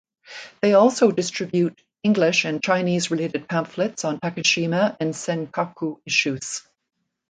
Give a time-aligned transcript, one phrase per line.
[0.63, 6.63] They also distribute English and Chinese related pamphlets on Takeshima and Senkaku issues.